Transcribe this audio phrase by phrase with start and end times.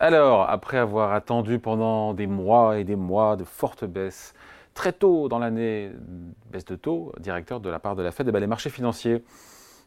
[0.00, 4.32] Alors, après avoir attendu pendant des mois et des mois de fortes baisses,
[4.72, 5.90] très tôt dans l'année,
[6.52, 9.24] baisse de taux, directeur de la part de la Fed, eh ben, les marchés financiers,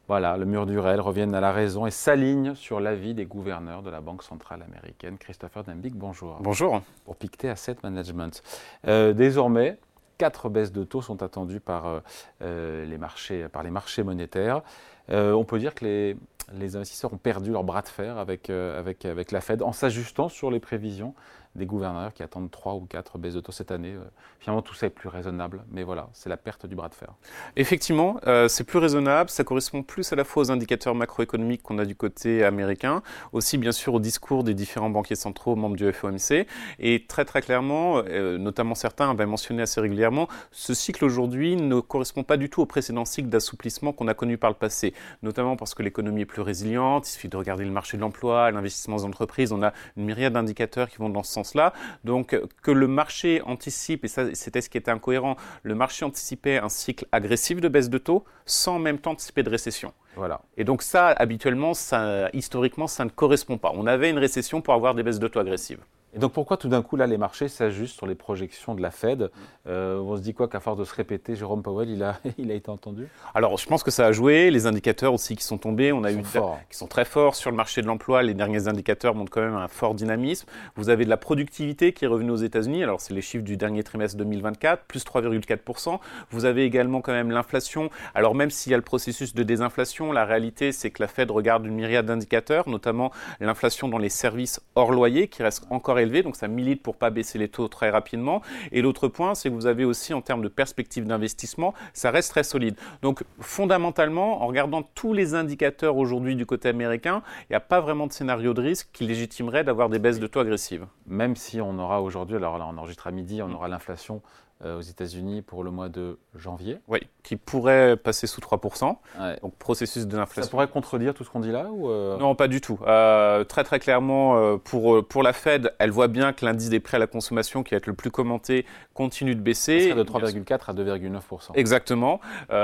[0.09, 3.83] voilà, le mur du réel reviennent à la raison et s'alignent sur l'avis des gouverneurs
[3.83, 5.17] de la Banque centrale américaine.
[5.17, 6.39] Christopher Dembik, bonjour.
[6.41, 6.81] Bonjour.
[7.05, 8.43] Pour Pictet Asset Management.
[8.87, 9.77] Euh, désormais,
[10.17, 11.99] quatre baisses de taux sont attendues par, euh,
[12.41, 14.61] euh, les, marchés, par les marchés monétaires.
[15.07, 16.17] on peut dire que les,
[16.53, 19.71] les investisseurs ont perdu leur bras de fer avec, euh, avec, avec la Fed en
[19.71, 21.13] s'ajustant sur les prévisions
[21.55, 23.93] des gouverneurs qui attendent trois ou quatre baisses de taux cette année.
[23.93, 24.03] Euh,
[24.39, 27.13] finalement, tout ça est plus raisonnable, mais voilà, c'est la perte du bras de fer.
[27.55, 31.77] Effectivement, euh, c'est plus raisonnable, ça correspond plus à la fois aux indicateurs macroéconomiques qu'on
[31.77, 35.91] a du côté américain, aussi bien sûr au discours des différents banquiers centraux membres du
[35.91, 36.47] FOMC,
[36.79, 42.23] et très très clairement, notamment certains avaient mentionné assez régulièrement, ce cycle aujourd'hui ne correspond
[42.23, 45.75] pas du tout au précédent cycle d'assouplissement qu'on a connu par le passé, notamment parce
[45.75, 49.05] que l'économie est plus résiliente, il suffit de regarder le marché de l'emploi, l'investissement des
[49.05, 51.73] entreprises, on a une myriade d'indicateurs qui vont dans ce sens-là.
[52.03, 56.57] Donc que le marché anticipe, et ça c'était ce qui était incohérent, le marché anticipait
[56.57, 59.93] un cycle agressif de baisse de taux sans en même temps anticiper de récession.
[60.15, 60.41] Voilà.
[60.57, 63.71] Et donc ça, habituellement, ça, historiquement, ça ne correspond pas.
[63.75, 65.79] On avait une récession pour avoir des baisses de taux agressives.
[66.13, 68.91] Et donc pourquoi tout d'un coup là les marchés s'ajustent sur les projections de la
[68.91, 69.31] Fed
[69.67, 72.51] euh, On se dit quoi qu'à force de se répéter, Jérôme Powell il a, il
[72.51, 73.07] a été entendu?
[73.33, 76.11] Alors je pense que ça a joué, les indicateurs aussi qui sont tombés, on a
[76.11, 76.21] eu
[76.69, 79.55] qui sont très forts sur le marché de l'emploi, les derniers indicateurs montrent quand même
[79.55, 80.47] un fort dynamisme.
[80.75, 83.55] Vous avez de la productivité qui est revenue aux États-Unis, alors c'est les chiffres du
[83.55, 85.99] dernier trimestre 2024, plus 3,4%.
[86.29, 87.89] Vous avez également quand même l'inflation.
[88.13, 91.31] Alors même s'il y a le processus de désinflation, la réalité c'est que la Fed
[91.31, 96.35] regarde une myriade d'indicateurs, notamment l'inflation dans les services hors loyer qui reste encore donc
[96.35, 98.41] ça milite pour pas baisser les taux très rapidement.
[98.71, 102.31] Et l'autre point, c'est que vous avez aussi en termes de perspective d'investissement, ça reste
[102.31, 102.75] très solide.
[103.01, 107.79] Donc fondamentalement, en regardant tous les indicateurs aujourd'hui du côté américain, il n'y a pas
[107.79, 110.85] vraiment de scénario de risque qui légitimerait d'avoir des baisses de taux agressives.
[111.07, 114.21] Même si on aura aujourd'hui, alors là on enregistre à midi, on aura l'inflation
[114.63, 116.79] aux États-Unis pour le mois de janvier.
[116.87, 118.95] Oui, qui pourrait passer sous 3%.
[119.41, 120.43] Donc processus de l'inflation.
[120.43, 122.79] Ça pourrait contredire tout ce qu'on dit là ou euh Non, pas du tout.
[122.85, 126.97] Euh, très très clairement, pour, pour la Fed, elle voit bien que l'indice des prêts
[126.97, 129.89] à la consommation, qui va être le plus commenté, continue de baisser.
[129.89, 131.51] Ça de 3,4 à 2,9%.
[131.55, 132.19] Exactement.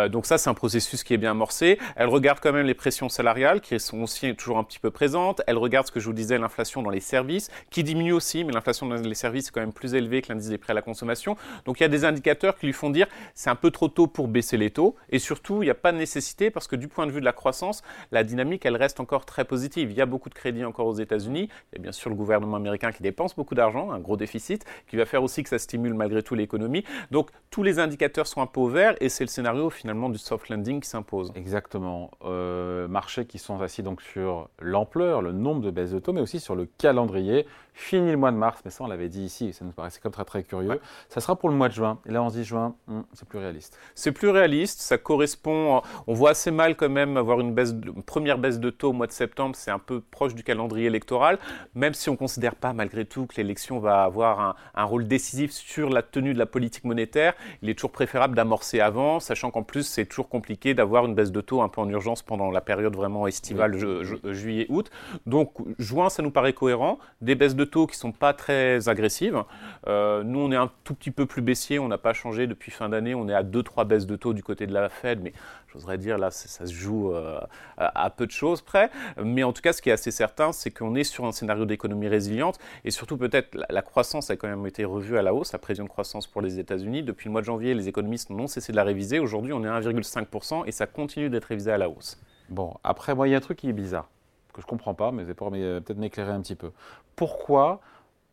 [0.09, 1.79] donc ça, c'est un processus qui est bien amorcé.
[1.95, 5.41] Elle regarde quand même les pressions salariales, qui sont aussi toujours un petit peu présentes.
[5.47, 8.53] Elle regarde ce que je vous disais, l'inflation dans les services, qui diminue aussi, mais
[8.53, 10.81] l'inflation dans les services est quand même plus élevée que l'indice des prêts à la
[10.81, 11.37] consommation.
[11.65, 14.07] Donc il y a des indicateurs qui lui font dire c'est un peu trop tôt
[14.07, 14.95] pour baisser les taux.
[15.09, 17.25] Et surtout, il n'y a pas de nécessité parce que du point de vue de
[17.25, 19.91] la croissance, la dynamique, elle reste encore très positive.
[19.91, 21.49] Il y a beaucoup de crédits encore aux États-Unis.
[21.71, 24.65] Il y a bien sûr le gouvernement américain qui dépense beaucoup d'argent, un gros déficit,
[24.87, 26.83] qui va faire aussi que ça stimule malgré tout l'économie.
[27.11, 30.49] Donc tous les indicateurs sont un peu ouverts et c'est le scénario finalement du soft
[30.49, 31.31] landing qui s'impose.
[31.35, 32.11] Exactement.
[32.23, 36.21] Euh, marchés qui sont assis donc sur l'ampleur, le nombre de baisses de taux, mais
[36.21, 37.45] aussi sur le calendrier.
[37.73, 40.11] Fini le mois de mars, mais ça on l'avait dit ici, ça nous paraissait comme
[40.11, 40.81] très très curieux.
[41.09, 41.99] Ça sera pour le mois de juin.
[42.05, 43.77] Et là, on se dit juin, hmm, c'est plus réaliste.
[43.95, 45.81] C'est plus réaliste, ça correspond.
[46.07, 47.73] On voit assez mal quand même avoir une, baisse
[48.05, 49.55] première baisse de taux au mois de septembre.
[49.55, 51.37] C'est un peu proche du calendrier électoral,
[51.75, 55.51] même si on ne considère pas malgré tout que l'élection va avoir un, rôle décisif
[55.51, 57.33] sur la tenue de la politique monétaire.
[57.61, 61.31] Il est toujours préférable d'amorcer avant, sachant qu'en plus, c'est toujours compliqué d'avoir une baisse
[61.31, 63.77] de taux un peu en urgence pendant la période vraiment estivale,
[64.23, 64.89] juillet-août.
[65.25, 66.99] Donc, juin, ça nous paraît cohérent.
[67.21, 69.43] Des baisses de taux qui ne sont pas très agressives.
[69.87, 71.41] Euh, nous, on est un tout petit peu plus
[71.79, 73.15] On n'a pas changé depuis fin d'année.
[73.15, 75.33] On est à 2-3 baisses de taux du côté de la Fed, mais
[75.73, 77.39] j'oserais dire là, ça se joue euh,
[77.77, 78.89] à, peu de choses près.
[79.21, 81.65] Mais en tout cas, ce qui est assez certain, c'est qu'on est sur un scénario
[81.65, 85.53] d'économie résiliente et surtout peut-être la, croissance a quand même été revue à la hausse,
[85.53, 87.03] la prévision de croissance pour les États-Unis.
[87.03, 89.19] Depuis le mois de janvier, les économistes n'ont cessé de la réviser.
[89.19, 92.19] Aujourd'hui, on est à 1,5% et ça continue d'être révisé à la hausse.
[92.49, 94.09] Bon, après, moi, il y a un truc qui est bizarre,
[94.53, 96.71] que je ne comprends pas, mais vous allez euh, peut-être m'éclairer un petit peu.
[97.15, 97.81] Pourquoi,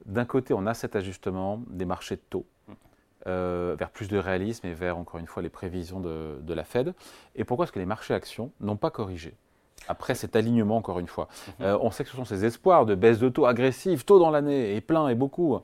[0.07, 2.47] d'un côté, on a cet ajustement des marchés de taux
[3.27, 6.95] euh, vers plus de réalisme et vers, encore une fois, les prévisions de, la Fed.
[7.37, 9.34] Et pourquoi est-ce que les marchés actions n'ont pas corrigé
[9.87, 11.28] après cet alignement, encore une fois
[11.59, 11.66] mhm.
[11.66, 14.31] euh, On sait que ce sont ces espoirs de baisse de taux agressifs, tôt dans
[14.31, 15.59] l'année, et plein et beaucoup,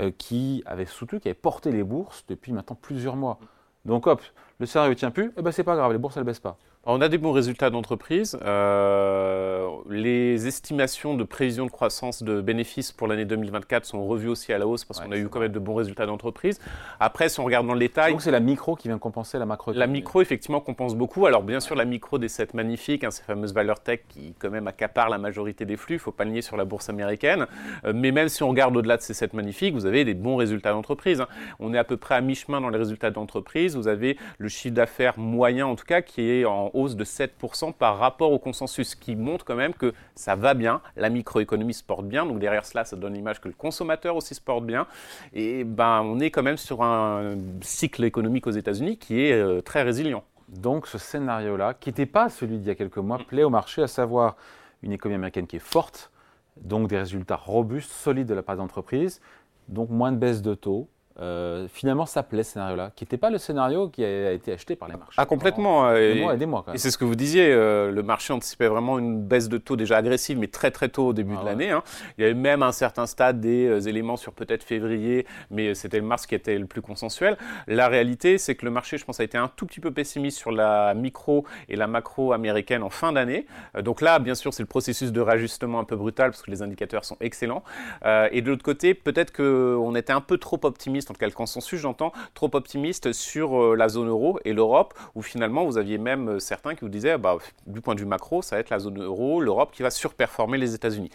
[0.00, 3.38] euh, qui avaient soutenu, qui avaient porté les bourses depuis maintenant plusieurs mois.
[3.84, 4.22] Donc hop,
[4.58, 6.40] le scénario ne tient plus, et eh ben c'est pas grave, les bourses elles baissent
[6.40, 6.58] pas.
[6.86, 8.38] On a des bons résultats d'entreprise.
[8.42, 14.50] Euh, les estimations de prévision de croissance de bénéfices pour l'année 2024 sont revues aussi
[14.54, 16.58] à la hausse parce qu'on a eu quand même de bons résultats d'entreprise.
[16.98, 18.12] Après, si on regarde dans le détail.
[18.12, 19.72] Donc c'est la micro qui vient compenser la macro.
[19.72, 21.26] La micro, effectivement, compense beaucoup.
[21.26, 24.50] Alors bien sûr, la micro des 7 magnifiques, hein, ces fameuses valeurs tech qui quand
[24.50, 26.88] même accaparent la majorité des flux, il ne faut pas le nier sur la bourse
[26.88, 27.46] américaine.
[27.84, 30.36] Euh, mais même si on regarde au-delà de ces 7 magnifiques, vous avez des bons
[30.36, 31.20] résultats d'entreprise.
[31.20, 31.28] Hein.
[31.58, 33.76] On est à peu près à mi-chemin dans les résultats d'entreprise.
[33.76, 37.72] Vous avez le chiffre d'affaires moyen en tout cas qui est en hausse de 7%
[37.72, 41.82] par rapport au consensus, qui montre quand même que ça va bien, la microéconomie se
[41.82, 44.86] porte bien, donc derrière cela, ça donne l'image que le consommateur aussi se porte bien,
[45.32, 49.60] et ben on est quand même sur un cycle économique aux États-Unis qui est euh,
[49.60, 50.24] très résilient.
[50.48, 53.82] Donc ce scénario-là, qui n'était pas celui d'il y a quelques mois, plaît au marché,
[53.82, 54.36] à savoir
[54.82, 56.10] une économie américaine qui est forte,
[56.56, 59.20] donc des résultats robustes, solides de la part d'entreprise,
[59.68, 60.88] donc moins de baisse de taux,
[61.20, 64.74] euh, finalement, ça plaît ce scénario-là, qui n'était pas le scénario qui a été acheté
[64.74, 65.16] par les marchés.
[65.18, 65.92] Ah, complètement.
[65.92, 68.68] Des mois et des mois, Et c'est ce que vous disiez, euh, le marché anticipait
[68.68, 71.46] vraiment une baisse de taux déjà agressive, mais très très tôt au début ah de
[71.46, 71.70] l'année.
[71.70, 71.82] Hein.
[72.16, 75.74] Il y avait même à un certain stade des euh, éléments sur peut-être février, mais
[75.74, 77.36] c'était le mars qui était le plus consensuel.
[77.66, 80.38] La réalité, c'est que le marché, je pense, a été un tout petit peu pessimiste
[80.38, 83.46] sur la micro et la macro américaine en fin d'année.
[83.82, 86.62] donc là, bien sûr, c'est le processus de réajustement un peu brutal, parce que les
[86.62, 87.62] indicateurs sont excellents.
[88.04, 91.32] et de l'autre côté, peut-être qu'on était un peu trop optimiste en tout cas le
[91.32, 95.98] consensus, j'entends, trop optimiste sur euh, la zone euro et l'Europe, où finalement vous aviez
[95.98, 97.36] même euh, certains qui vous disaient, bah,
[97.66, 100.56] du point de vue macro, ça va être la zone euro, l'Europe qui va surperformer
[100.56, 101.10] les États-Unis.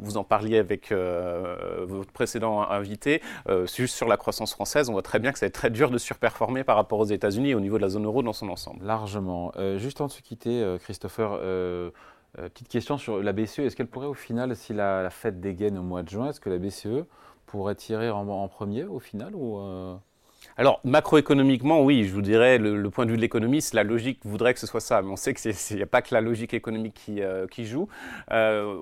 [0.00, 3.22] Vous en parliez avec euh, votre précédent invité,
[3.74, 5.90] juste sur la croissance française, on voit très bien que ça va être très dur
[5.90, 8.84] de surperformer par rapport aux États-Unis au niveau de la zone euro dans son ensemble.
[8.84, 9.52] Largement.
[9.78, 11.38] juste en de se quitter, Christopher,
[12.34, 13.60] petite question sur la BCE.
[13.60, 16.40] Est-ce qu'elle pourrait au final, si la, la fête dégaine au mois de juin, est-ce
[16.40, 17.06] que la BCE
[17.50, 19.96] pourrait tirer en, premier au final ou euh
[20.56, 24.54] alors, macroéconomiquement, oui, je vous dirais, le, point de vue de l'économiste, la logique voudrait
[24.54, 25.00] que ce soit ça.
[25.02, 27.88] Mais on sait qu'il n'y a pas que la logique économique qui, euh, joue.
[28.30, 28.78] Euh,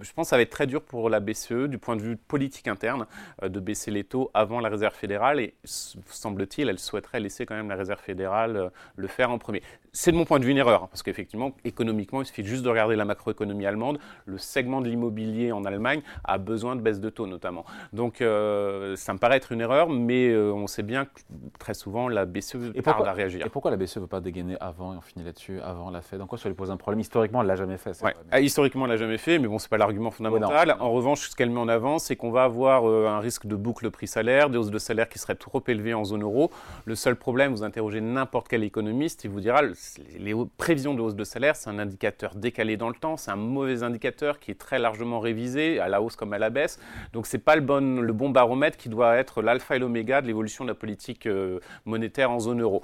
[0.00, 2.16] je pense que ça va être très dur pour la BCE, du point de vue
[2.16, 3.06] politique interne,
[3.42, 5.40] de baisser les taux avant la Réserve fédérale.
[5.40, 10.10] Et semble-t-il, elle souhaiterait laisser quand même la Réserve fédérale le faire en premier c'est
[10.10, 12.68] de mon point de vue une erreur, hein, parce qu'effectivement, économiquement, il suffit juste de
[12.70, 13.98] regarder la macroéconomie allemande.
[14.24, 17.66] Le segment de l'immobilier en Allemagne a besoin de baisse de taux, notamment.
[17.92, 21.11] Donc, euh, ça me paraît être une erreur, mais euh, on sait bien que
[21.58, 23.44] très souvent, la BCE et à réagir.
[23.46, 26.02] Et pourquoi la BCE ne veut pas dégainer avant, et on finit là-dessus, avant la
[26.02, 27.00] Fed En quoi ça lui pose un problème?
[27.00, 27.92] Historiquement, elle ne l'a jamais fait.
[28.30, 30.76] Ah, historiquement, elle ne l'a jamais fait, mais bon, ce n'est pas l'argument fondamental.
[30.78, 33.56] en revanche, ce qu'elle met en avant, c'est qu'on va avoir euh, un risque de
[33.56, 36.50] boucle prix-salaire, des hausses de salaire qui seraient trop élevées en zone euro.
[36.84, 41.14] Le seul problème, vous interrogez n'importe quel économiste, il vous dira les prévisions de hausse
[41.14, 44.58] de salaire, c'est un indicateur décalé dans le temps, c'est un mauvais indicateur qui est
[44.58, 46.78] très largement révisé, à la hausse comme à la baisse.
[47.12, 50.22] Donc ce n'est pas le bon, le bon baromètre qui doit être l'alpha et l'oméga
[50.22, 50.91] de l'évolution de la politique
[51.26, 52.82] euh, monétaire en zone euro.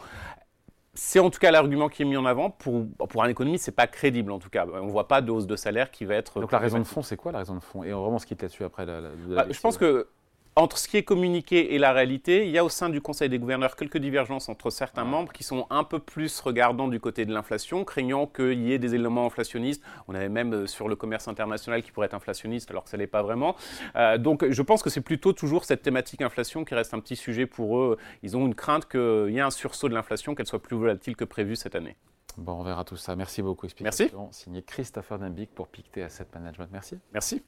[0.94, 2.50] C'est en tout cas l'argument qui est mis en avant.
[2.50, 4.66] Pour, pour un économiste, ce n'est pas crédible en tout cas.
[4.72, 6.40] On ne voit pas de hausse de salaire qui va être.
[6.40, 7.84] Donc la raison de fond, c'est quoi la raison de fond?
[7.84, 10.08] Et vraiment, ce qui est là-dessus après la, bah, Je pense que
[10.58, 13.28] entre ce qui est communiqué et la réalité, il y a au sein du Conseil
[13.28, 17.24] des gouverneurs quelques divergences entre certains membres qui sont un peu plus regardants du côté
[17.24, 19.82] de l'inflation, craignant qu'il y ait des éléments inflationnistes.
[20.08, 22.96] On avait même euh, sur le commerce international qui pourrait être inflationniste alors que ça
[22.96, 23.54] ne l'est pas vraiment.
[23.94, 27.16] Euh, donc je pense que c'est plutôt toujours cette thématique inflation qui reste un petit
[27.16, 27.96] sujet pour eux.
[28.24, 31.14] Ils ont une crainte qu'il y ait un sursaut de l'inflation, qu'elle soit plus volatile
[31.14, 31.96] que prévu cette année.
[32.36, 33.14] Bon, on verra tout ça.
[33.14, 33.68] Merci beaucoup.
[33.80, 34.10] Merci.
[34.32, 36.68] Signé Christopher Dembic pour Pictet Asset Management.
[36.72, 36.98] Merci.
[37.12, 37.42] Merci.